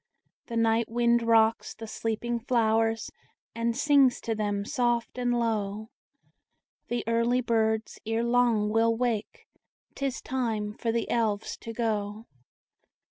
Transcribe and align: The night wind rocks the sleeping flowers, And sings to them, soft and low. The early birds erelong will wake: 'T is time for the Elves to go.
The 0.47 0.57
night 0.57 0.89
wind 0.89 1.21
rocks 1.21 1.75
the 1.75 1.85
sleeping 1.85 2.39
flowers, 2.39 3.11
And 3.53 3.77
sings 3.77 4.19
to 4.21 4.33
them, 4.33 4.65
soft 4.65 5.19
and 5.19 5.31
low. 5.31 5.91
The 6.87 7.03
early 7.05 7.41
birds 7.41 7.99
erelong 8.03 8.71
will 8.71 8.95
wake: 8.97 9.45
'T 9.93 10.03
is 10.07 10.19
time 10.19 10.73
for 10.73 10.91
the 10.91 11.07
Elves 11.11 11.55
to 11.57 11.71
go. 11.71 12.25